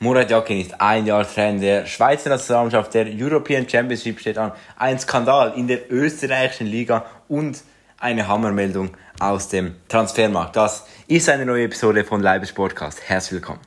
[0.00, 2.94] Murat Yakin ist ein Jahr Trainer der Schweizer Nationalmannschaft.
[2.94, 4.52] Der European Championship steht an.
[4.76, 7.64] Ein Skandal in der österreichischen Liga und
[7.98, 10.54] eine Hammermeldung aus dem Transfermarkt.
[10.54, 13.00] Das ist eine neue Episode von Leibes Podcast.
[13.08, 13.58] Herzlich willkommen.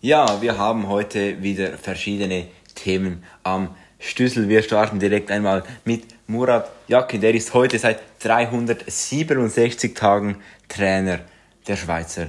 [0.00, 4.48] Ja, wir haben heute wieder verschiedene Themen am Schlüssel.
[4.48, 7.20] Wir starten direkt einmal mit Murat Yakin.
[7.20, 11.20] Der ist heute seit 367 Tagen Trainer
[11.66, 12.28] der Schweizer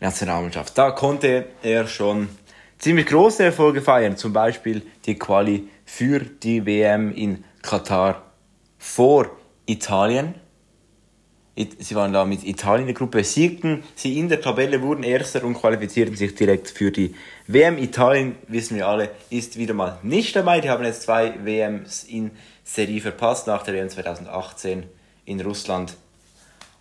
[0.00, 0.76] Nationalmannschaft.
[0.76, 2.28] Da konnte er schon
[2.78, 4.16] ziemlich große Erfolge feiern.
[4.16, 8.22] Zum Beispiel die Quali für die WM in Katar
[8.78, 9.37] vor
[9.68, 10.34] Italien
[11.80, 15.42] Sie waren da mit Italien in der Gruppe, siegten sie in der Tabelle, wurden Erster
[15.42, 17.16] und qualifizierten sich direkt für die
[17.48, 17.78] WM.
[17.78, 20.60] Italien, wissen wir alle, ist wieder mal nicht dabei.
[20.60, 22.30] Die haben jetzt zwei WMs in
[22.62, 24.84] Serie verpasst nach der WM 2018
[25.24, 25.96] in Russland.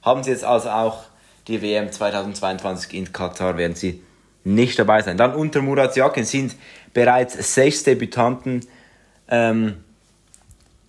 [0.04, 1.06] Haben sie jetzt also auch
[1.48, 4.04] die WM 2022 in Katar, werden sie
[4.44, 5.18] nicht dabei sein.
[5.18, 6.56] Dann unter Murat Yakin sind
[6.94, 8.64] bereits sechs Debütanten
[9.28, 9.84] ähm,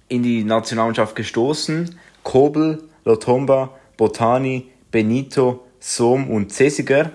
[0.09, 1.99] in die Nationalmannschaft gestoßen.
[2.23, 7.13] Kobel, Lotomba, Botani, Benito, Sohm und Cesiger.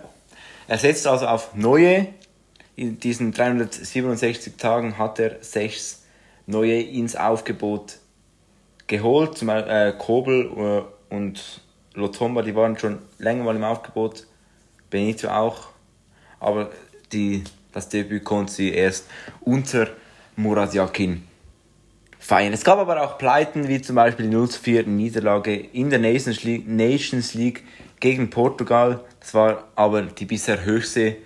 [0.67, 2.07] Er setzt also auf neue.
[2.75, 6.03] In diesen 367 Tagen hat er sechs
[6.47, 7.97] neue ins Aufgebot
[8.87, 9.37] geholt.
[9.37, 11.61] Zum Beispiel äh, Kobel äh, und
[11.93, 14.25] Lotomba, die waren schon länger mal im Aufgebot.
[14.89, 15.69] Benito auch.
[16.39, 16.71] Aber
[17.11, 19.07] die, das Debüt konnte sie erst
[19.41, 19.87] unter
[20.35, 21.27] Murat Yakin
[22.23, 22.53] feiern.
[22.53, 26.65] Es gab aber auch Pleiten, wie zum Beispiel die 0-4 Niederlage in der Nations League,
[26.65, 27.63] Nations League
[27.99, 29.01] gegen Portugal.
[29.19, 31.17] Das war aber die bisher höchste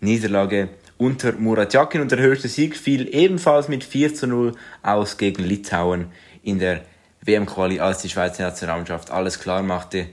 [0.00, 5.18] Niederlage unter Murat Yakin und der höchste Sieg fiel ebenfalls mit 4 zu 0 aus
[5.18, 6.06] gegen Litauen
[6.42, 6.80] in der
[7.20, 10.06] WM-Quali, als die Schweizer Nationalmannschaft alles klar machte.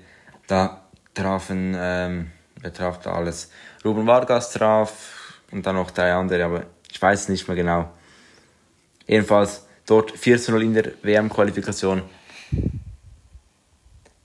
[0.48, 3.52] Da trafen, ähm, wer traf da alles?
[3.86, 7.90] Ruben Vargas traf und dann noch drei andere, aber ich weiß nicht mehr genau.
[9.08, 12.02] Jedenfalls Dort 4 0 in der WM-Qualifikation.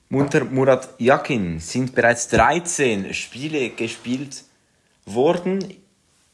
[0.08, 4.44] Munter Murat Yakin sind bereits 13 Spiele gespielt
[5.04, 5.62] worden,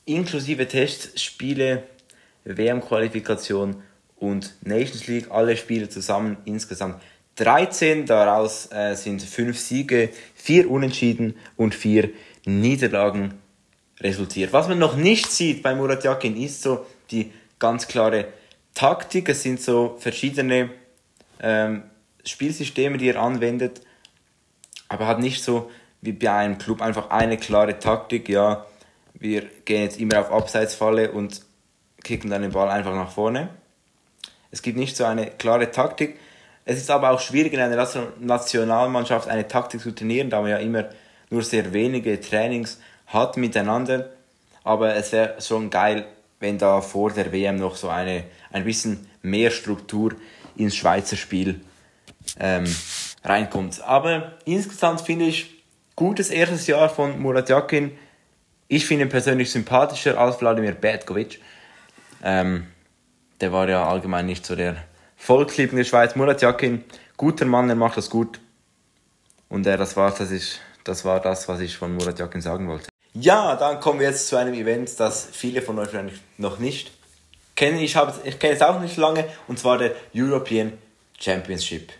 [0.04, 1.82] inklusive Testspiele,
[2.44, 3.82] WM-Qualifikation
[4.16, 7.02] und Nations League, alle Spiele zusammen insgesamt
[7.34, 8.06] 13.
[8.06, 12.10] Daraus äh, sind 5 Siege, 4 Unentschieden und 4
[12.46, 13.34] Niederlagen
[14.00, 14.52] resultiert.
[14.52, 18.28] Was man noch nicht sieht bei Murat Yakin ist so die ganz klare
[18.76, 20.68] Taktik, es sind so verschiedene
[21.40, 21.84] ähm,
[22.26, 23.80] Spielsysteme, die er anwendet,
[24.90, 25.70] aber hat nicht so
[26.02, 28.66] wie bei einem Club einfach eine klare Taktik, ja,
[29.14, 31.40] wir gehen jetzt immer auf Abseitsfalle und
[32.04, 33.48] kicken dann den Ball einfach nach vorne.
[34.50, 36.20] Es gibt nicht so eine klare Taktik.
[36.66, 37.88] Es ist aber auch schwierig in einer
[38.20, 40.90] Nationalmannschaft eine Taktik zu trainieren, da man ja immer
[41.30, 44.10] nur sehr wenige Trainings hat miteinander.
[44.64, 46.06] Aber es wäre schon geil,
[46.40, 50.14] wenn da vor der WM noch so eine, ein bisschen mehr Struktur
[50.56, 51.60] ins Schweizer Spiel
[52.38, 52.64] ähm,
[53.24, 53.80] reinkommt.
[53.82, 55.62] Aber insgesamt finde ich
[55.94, 57.96] gutes erstes Jahr von Murat Yakin.
[58.68, 61.40] Ich finde ihn persönlich sympathischer als Wladimir Petkovic.
[62.22, 62.66] Ähm,
[63.40, 64.76] der war ja allgemein nicht so der
[65.16, 66.16] Volksliebling der Schweiz.
[66.16, 66.84] Murat Yakin,
[67.16, 68.40] guter Mann, er macht das gut.
[69.48, 72.68] Und äh, das, war, das, ist, das war das, was ich von Murat Yakin sagen
[72.68, 72.88] wollte.
[73.18, 76.90] Ja, dann kommen wir jetzt zu einem Event, das viele von euch wahrscheinlich noch nicht
[77.54, 77.78] kennen.
[77.78, 80.74] Ich, habe, ich kenne es auch nicht lange, und zwar der European
[81.18, 81.92] Championship.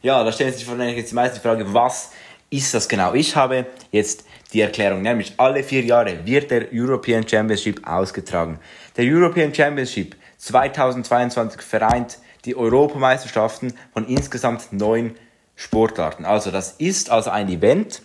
[0.00, 2.12] Ja, da stellen sich wahrscheinlich jetzt die meisten die Frage, was
[2.48, 3.12] ist das genau?
[3.12, 8.58] Ich habe jetzt die Erklärung, nämlich alle vier Jahre wird der European Championship ausgetragen.
[8.96, 15.16] Der European Championship 2022 vereint die Europameisterschaften von insgesamt neun
[15.54, 16.24] Sportarten.
[16.24, 18.00] Also das ist also ein Event,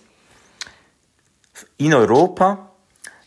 [1.77, 2.71] in Europa,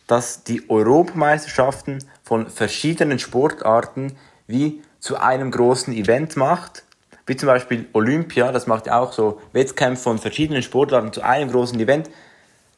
[0.07, 4.17] dass die Europameisterschaften von verschiedenen Sportarten
[4.47, 6.83] wie zu einem großen Event macht,
[7.25, 11.51] wie zum Beispiel Olympia, das macht ja auch so Wettkämpfe von verschiedenen Sportarten zu einem
[11.51, 12.09] großen Event.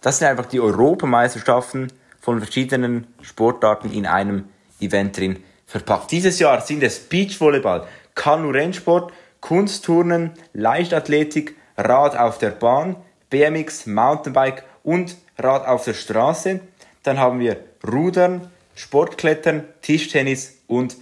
[0.01, 4.49] Das sind einfach die Europameisterschaften von verschiedenen Sportarten in einem
[4.81, 6.11] Event drin verpackt.
[6.11, 12.97] Dieses Jahr sind es Beachvolleyball, Kanu-Rennsport, Kunstturnen, Leichtathletik, Rad auf der Bahn,
[13.29, 16.59] BMX, Mountainbike und Rad auf der Straße.
[17.03, 20.95] Dann haben wir Rudern, Sportklettern, Tischtennis und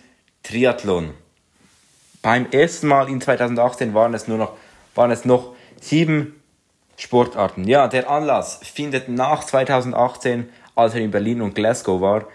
[0.44, 1.14] Triathlon.
[2.22, 4.58] Beim ersten Mal in 2018 waren es nur noch,
[4.96, 6.42] waren es noch sieben
[6.98, 7.66] Sportarten.
[7.66, 12.28] Ja, der Anlass findet nach 2018, als er in Berlin und Glasgow war,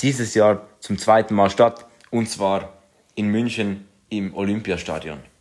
[0.00, 1.86] dieses Jahr zum zweiten Mal statt.
[2.10, 2.72] Und zwar
[3.14, 5.31] in München im Olympiastadion.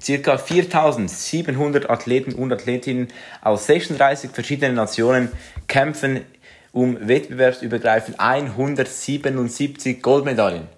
[0.00, 3.08] Circa 4700 Athleten und Athletinnen
[3.42, 5.32] aus 36 verschiedenen Nationen
[5.66, 6.24] kämpfen
[6.72, 10.68] um wettbewerbsübergreifend 177 Goldmedaillen.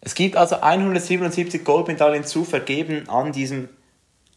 [0.00, 3.68] Es gibt also 177 Goldmedaillen zu vergeben an diesem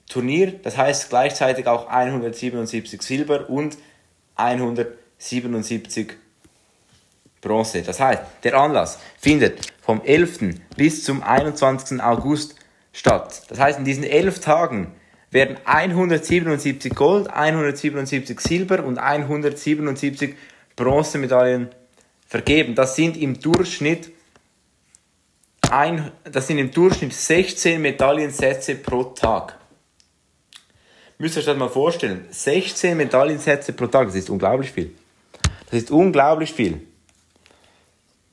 [0.10, 0.54] Turnier.
[0.64, 3.78] Das heißt gleichzeitig auch 177 Silber und
[4.36, 6.14] 177
[7.42, 7.84] Bronze.
[7.84, 10.56] Das heißt, der Anlass findet vom 11.
[10.76, 12.02] bis zum 21.
[12.02, 12.56] August
[12.94, 13.44] statt.
[13.50, 14.94] Das heißt, in diesen elf Tagen
[15.32, 20.36] werden 177 Gold, 177 Silber und 177
[20.76, 21.70] Bronzemedaillen
[22.28, 22.76] vergeben.
[22.76, 24.12] Das sind im Durchschnitt
[25.70, 29.60] ein, das sind im Durchschnitt 16 Medaillensätze pro Tag.
[31.20, 32.26] Müsst ihr euch das mal vorstellen.
[32.30, 34.96] 16 Medaillensätze pro Tag, das ist unglaublich viel.
[35.70, 36.88] Das ist unglaublich viel.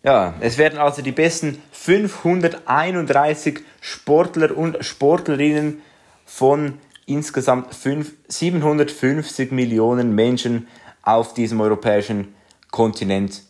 [0.06, 5.82] Ja, es werden also die besten 531 Sportler und Sportlerinnen
[6.24, 6.74] von
[7.06, 10.68] insgesamt 5, 750 Millionen Menschen
[11.02, 12.36] auf diesem europäischen
[12.70, 13.42] Kontinent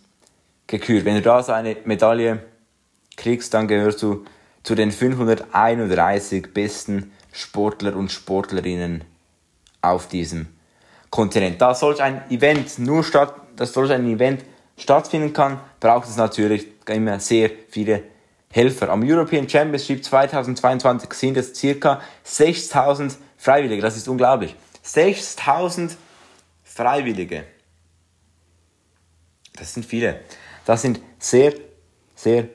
[0.67, 1.05] gekürt.
[1.05, 2.43] Wenn du da so eine Medaille
[3.19, 4.25] kriegst, dann gehörst du
[4.63, 9.05] zu den 531 besten Sportler und Sportlerinnen
[9.83, 10.47] auf diesem
[11.11, 11.61] Kontinent.
[11.61, 14.43] Da solch ein Event nur statt, dass solch ein Event
[14.77, 18.03] stattfinden kann, braucht es natürlich immer sehr viele
[18.51, 18.91] Helfer.
[18.91, 23.83] Am European Championship 2022 sind es circa 6000 Freiwillige.
[23.83, 24.55] Das ist unglaublich.
[24.83, 25.97] 6000
[26.63, 27.45] Freiwillige.
[29.55, 30.21] Das sind viele.
[30.65, 31.55] Das sind sehr,
[32.15, 32.49] sehr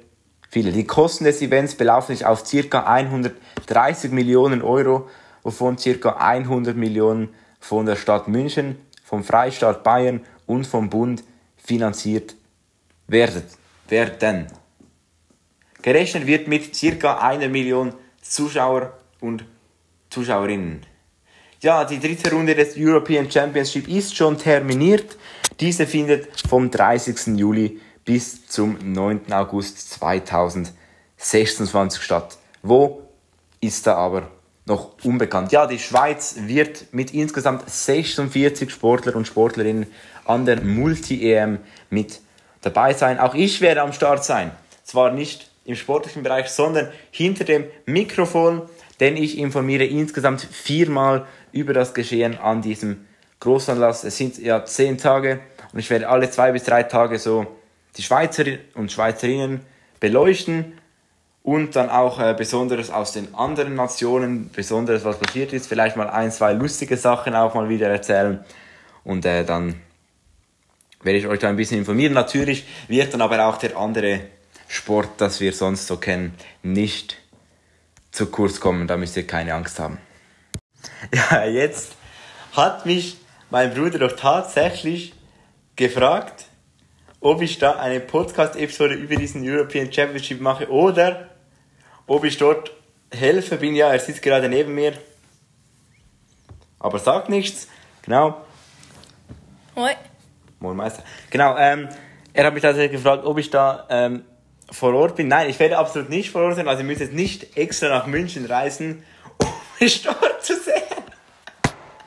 [0.49, 0.71] viele.
[0.71, 5.09] Die Kosten des Events belaufen sich auf circa 130 Millionen Euro,
[5.43, 11.23] wovon circa 100 Millionen von der Stadt München, vom Freistaat Bayern und vom Bund
[11.63, 12.35] finanziert
[13.07, 13.43] werden.
[15.81, 19.43] Gerechnet wird mit circa einer Million Zuschauer und
[20.09, 20.85] Zuschauerinnen.
[21.61, 25.17] Ja, die dritte Runde des European Championship ist schon terminiert.
[25.59, 27.37] Diese findet vom 30.
[27.37, 29.31] Juli bis zum 9.
[29.31, 32.39] August 2026 statt.
[32.63, 33.03] Wo
[33.59, 34.31] ist da aber
[34.71, 35.51] noch unbekannt?
[35.51, 39.85] Ja, die Schweiz wird mit insgesamt 46 Sportler und Sportlerinnen
[40.25, 41.59] an der Multi-EM
[41.89, 42.21] mit
[42.61, 43.19] dabei sein.
[43.19, 44.51] Auch ich werde am Start sein.
[44.83, 48.63] Zwar nicht im sportlichen Bereich, sondern hinter dem Mikrofon,
[48.99, 53.05] denn ich informiere insgesamt viermal über das Geschehen an diesem
[53.39, 54.03] Großanlass.
[54.03, 55.41] Es sind ja zehn Tage
[55.73, 57.45] und ich werde alle zwei bis drei Tage so
[57.97, 58.45] die Schweizer
[58.75, 59.61] und Schweizerinnen
[59.99, 60.73] beleuchten
[61.43, 66.09] und dann auch äh, Besonderes aus den anderen Nationen, Besonderes, was passiert ist, vielleicht mal
[66.09, 68.43] ein, zwei lustige Sachen auch mal wieder erzählen
[69.03, 69.75] und äh, dann
[71.03, 72.13] werde ich euch da ein bisschen informieren.
[72.13, 74.21] Natürlich wird dann aber auch der andere
[74.67, 76.33] Sport, das wir sonst so kennen,
[76.63, 77.17] nicht
[78.11, 78.87] zu kurz kommen.
[78.87, 79.97] Da müsst ihr keine Angst haben.
[81.13, 81.93] Ja, jetzt
[82.53, 83.17] hat mich
[83.49, 85.13] mein Bruder doch tatsächlich
[85.75, 86.45] gefragt,
[87.19, 91.30] ob ich da eine Podcast-Episode über diesen European Championship mache oder
[92.11, 92.73] ob ich dort
[93.09, 93.73] helfe bin.
[93.73, 94.93] Ja, er sitzt gerade neben mir,
[96.79, 97.67] aber sagt nichts.
[98.01, 98.41] Genau.
[99.77, 99.91] Hoi.
[100.59, 101.03] Moin Meister.
[101.29, 101.87] Genau, ähm,
[102.33, 104.25] er hat mich tatsächlich gefragt, ob ich da ähm,
[104.69, 105.29] vor Ort bin.
[105.29, 106.67] Nein, ich werde absolut nicht vor Ort sein.
[106.67, 109.03] Also ich muss jetzt nicht extra nach München reisen,
[109.37, 109.47] um
[109.79, 110.73] mich dort zu sehen.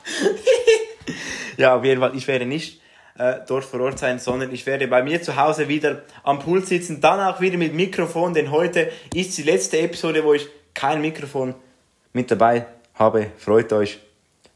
[1.57, 2.79] ja, auf jeden Fall, ich werde nicht
[3.17, 6.65] äh, dort vor Ort sein, sondern ich werde bei mir zu Hause wieder am Pool
[6.65, 11.01] sitzen, dann auch wieder mit Mikrofon, denn heute ist die letzte Episode, wo ich kein
[11.01, 11.55] Mikrofon
[12.13, 13.27] mit dabei habe.
[13.37, 13.99] Freut euch.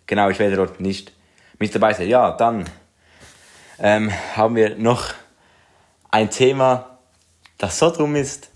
[0.06, 1.14] Genau, ich werde dort nicht
[1.58, 2.08] mit dabei sein.
[2.08, 2.66] Ja, dann
[3.80, 5.14] ähm, haben wir noch
[6.12, 7.00] ein Thema,
[7.58, 8.50] das so drum ist,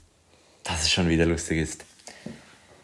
[0.63, 1.86] dass es schon wieder lustig ist.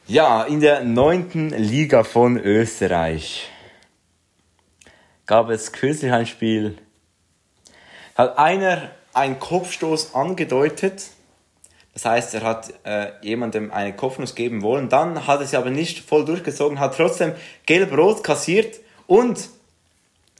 [0.07, 3.49] Ja, in der neunten Liga von Österreich
[5.25, 6.77] gab es kürzlich ein Spiel,
[8.19, 11.03] hat einer einen Kopfstoß angedeutet,
[11.93, 15.69] das heißt, er hat äh, jemandem eine Kopfnuss geben wollen, dann hat er sie aber
[15.69, 17.31] nicht voll durchgezogen, hat trotzdem
[17.65, 19.47] gelb-rot kassiert und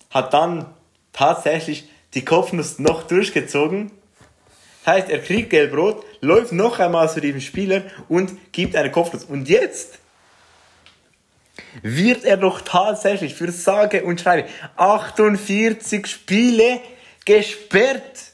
[0.10, 0.66] hat dann
[1.14, 3.92] tatsächlich die Kopfnuss noch durchgezogen.
[4.84, 9.24] Das heißt, er kriegt gelb-rot, läuft noch einmal zu diesem Spieler und gibt eine Kopfnuss.
[9.24, 10.00] Und jetzt
[11.82, 16.82] wird er doch tatsächlich für sage und schreibe 48 Spiele
[17.30, 18.34] gesperrt.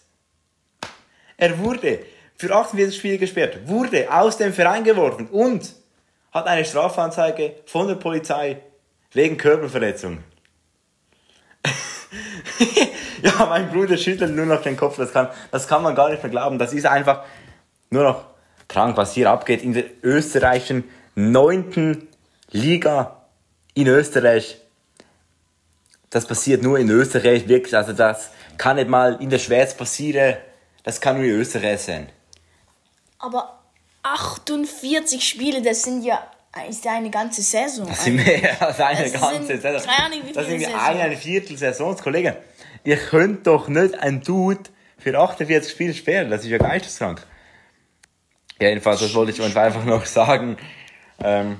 [1.35, 1.99] Er wurde
[2.37, 5.73] für 48 Spiele gesperrt, wurde aus dem Verein geworfen und
[6.31, 8.61] hat eine Strafanzeige von der Polizei
[9.11, 10.23] wegen Körperverletzung.
[13.21, 16.23] ja, mein Bruder schüttelt nur noch den Kopf, das kann, das kann man gar nicht
[16.23, 16.57] mehr glauben.
[16.57, 17.25] Das ist einfach
[17.89, 18.23] nur noch
[18.69, 20.85] krank, was hier abgeht in der österreichischen
[21.15, 22.07] neunten
[22.51, 23.25] Liga
[23.73, 24.61] in Österreich.
[26.09, 27.75] Das passiert nur in Österreich, wirklich.
[27.75, 30.37] Also das kann nicht mal in der Schweiz passieren.
[30.83, 32.09] Das kann nur in Österreich sein.
[33.19, 33.59] Aber
[34.03, 36.21] 48 Spiele, das sind ja
[36.69, 37.85] ist ja eine ganze Saison.
[37.85, 39.81] Das sind mehr als eine Das ganze sind Saison.
[39.89, 40.83] keine Ahnung, wie das sind Saisons.
[40.83, 42.33] eine Viertel Saisons, Kollegen.
[42.85, 46.29] Ihr könnt doch nicht ein Dude für 48 Spiele sperren.
[46.29, 47.25] Das ist ja geisteskrank.
[48.61, 50.55] Ja, jedenfalls, das wollte ich euch einfach noch sagen.
[51.21, 51.59] Ähm,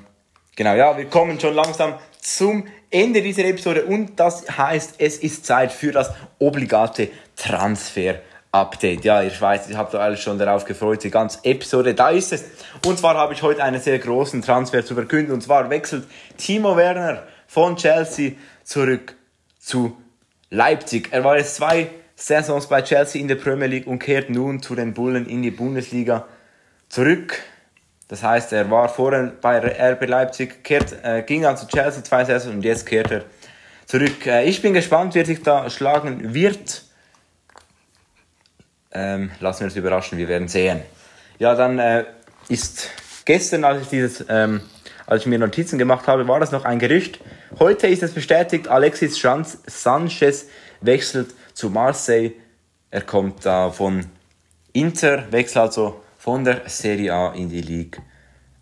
[0.56, 5.46] genau, ja, wir kommen schon langsam zum Ende dieser Episode und das heißt, es ist
[5.46, 9.04] Zeit für das obligate Transfer-Update.
[9.04, 12.34] Ja, ihr weiß, ihr habt euch alle schon darauf gefreut, die ganze Episode, da ist
[12.34, 12.46] es.
[12.86, 16.08] Und zwar habe ich heute einen sehr großen Transfer zu verkünden und zwar wechselt
[16.38, 18.32] Timo Werner von Chelsea
[18.64, 19.16] zurück
[19.60, 19.96] zu
[20.50, 21.10] Leipzig.
[21.12, 24.74] Er war jetzt zwei Saisons bei Chelsea in der Premier League und kehrt nun zu
[24.76, 26.26] den Bullen in die Bundesliga
[26.88, 27.42] zurück.
[28.08, 32.24] Das heißt, er war vorher bei RB Leipzig, kehrt, äh, ging dann zu Chelsea zwei
[32.24, 33.24] Saisons und jetzt kehrt er
[33.86, 34.28] zurück.
[34.28, 36.84] Äh, ich bin gespannt, wer sich da schlagen wird.
[38.92, 40.82] Ähm, lassen wir uns überraschen, wir werden sehen.
[41.40, 42.06] Ja, dann äh,
[42.48, 42.90] ist
[43.26, 44.62] gestern, als ich dieses, ähm,
[45.08, 47.20] als ich mir Notizen gemacht habe, war das noch ein Gerücht.
[47.60, 50.48] Heute ist es bestätigt, Alexis Sanchez
[50.82, 52.34] wechselt zu Marseille.
[52.92, 54.06] Er kommt da von
[54.74, 58.02] Inter, wechselt also von der Serie A in die Ligue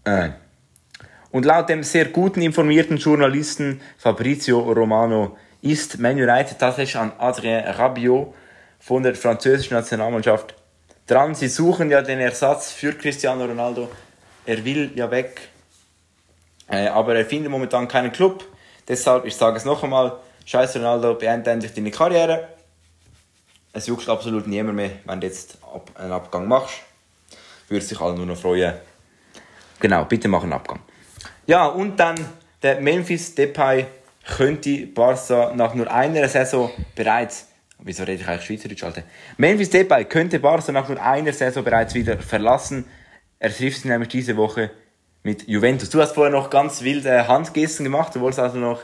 [0.03, 0.33] 1.
[1.31, 7.63] Und laut dem sehr guten informierten Journalisten Fabrizio Romano ist Man United tatsächlich an Adrien
[7.63, 8.33] Rabiot
[8.79, 10.55] von der französischen Nationalmannschaft
[11.07, 11.35] dran.
[11.35, 13.89] Sie suchen ja den Ersatz für Cristiano Ronaldo.
[14.45, 15.39] Er will ja weg,
[16.67, 18.43] äh, aber er findet momentan keinen Club.
[18.89, 22.49] Deshalb, ich sage es noch einmal, scheiß Ronaldo, beende endlich deine Karriere.
[23.71, 25.59] Es juckt absolut niemand mehr, wenn du jetzt
[25.95, 26.81] einen Abgang machst.
[27.73, 28.75] Würde sich alle nur noch freuen.
[29.79, 30.79] Genau, bitte mach einen Abgang.
[31.47, 32.13] Ja, und dann
[32.61, 33.87] der Memphis Depay
[34.27, 37.47] könnte Barca nach nur einer Saison bereits.
[37.79, 39.01] Wieso rede ich eigentlich Schweizerdeutsch, Alter?
[39.37, 42.85] Memphis Depay könnte Barca nach nur einer Saison bereits wieder verlassen.
[43.39, 44.69] Er trifft sich nämlich diese Woche
[45.23, 45.89] mit Juventus.
[45.89, 48.13] Du hast vorher noch ganz wilde Handgesten gemacht.
[48.13, 48.83] Du wolltest also noch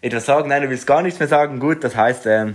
[0.00, 0.48] etwas sagen.
[0.48, 1.60] Nein, du willst gar nichts mehr sagen.
[1.60, 2.54] Gut, das heißt, ähm,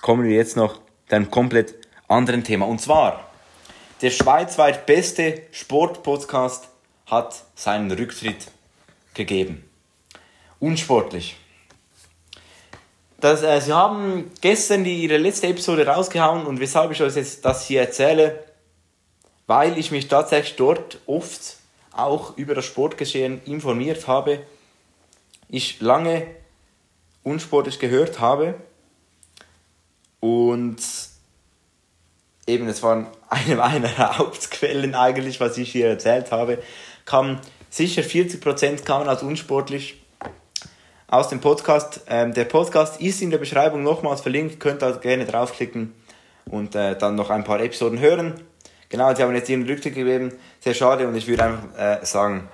[0.00, 1.74] kommen wir jetzt noch zu einem komplett
[2.08, 2.66] anderen Thema.
[2.66, 3.25] Und zwar,
[4.02, 6.68] der schweizweit beste Sportpodcast
[7.06, 8.48] hat seinen Rücktritt
[9.14, 9.64] gegeben.
[10.60, 11.36] Unsportlich.
[13.20, 17.44] Das, äh, sie haben gestern die, ihre letzte Episode rausgehauen und weshalb ich euch jetzt
[17.44, 18.44] das hier erzähle,
[19.46, 21.56] weil ich mich tatsächlich dort oft
[21.92, 24.40] auch über das Sportgeschehen informiert habe,
[25.48, 26.26] ich lange
[27.22, 28.54] unsportlich gehört habe
[30.20, 30.76] und
[32.46, 36.62] eben, es waren eine meiner Hauptquellen eigentlich, was ich hier erzählt habe,
[37.04, 40.02] kam sicher 40% kamen als unsportlich
[41.08, 42.02] aus dem Podcast.
[42.08, 45.94] Ähm, der Podcast ist in der Beschreibung nochmals verlinkt, könnt also gerne draufklicken
[46.50, 48.34] und äh, dann noch ein paar Episoden hören.
[48.88, 52.48] Genau, sie haben jetzt ihren Rücktritt gegeben, sehr schade und ich würde einfach äh, sagen,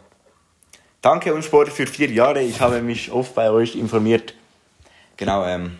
[1.02, 4.34] danke Unsportlich für vier Jahre, ich habe mich oft bei euch informiert.
[5.18, 5.78] Genau, ähm,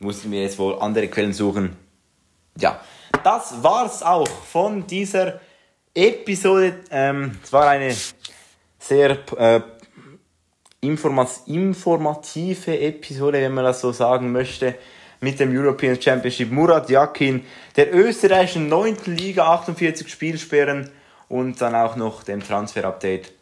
[0.00, 1.76] mussten wir jetzt wohl andere Quellen suchen.
[2.60, 2.80] Ja,
[3.22, 5.40] das war's auch von dieser
[5.94, 6.80] Episode.
[6.90, 7.94] Ähm, es war eine
[8.78, 9.60] sehr äh,
[10.80, 14.74] informa informative Episode, wenn man das so sagen möchte,
[15.20, 16.50] mit dem European Championship.
[16.50, 17.44] Murat Yakin,
[17.76, 18.96] der österreichischen 9.
[19.06, 20.90] Liga, 48 Spielsperren
[21.28, 23.32] und dann auch noch dem Transfer-Update.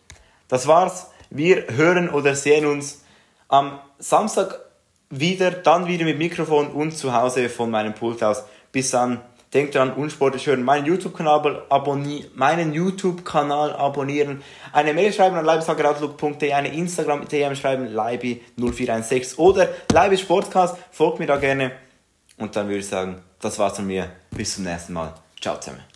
[0.49, 1.11] Das war's.
[1.31, 3.03] Wir hören oder sehen uns
[3.49, 4.61] am Samstag
[5.09, 8.45] wieder, dann wieder mit Mikrofon und zu Hause von meinem Pult aus.
[8.77, 9.23] Bis dann,
[9.55, 16.53] denkt dran, unsportlich hören, meinen YouTube-Kanal abonnieren, meinen YouTube-Kanal abonnieren, eine Mail schreiben an leibeshageroutlook.de,
[16.53, 21.73] eine Instagram-DM schreiben, leibi0416 oder Leibis Sportcast, folgt mir da gerne.
[22.37, 24.11] Und dann würde ich sagen, das war's von mir.
[24.31, 25.15] Bis zum nächsten Mal.
[25.41, 25.87] Ciao zusammen.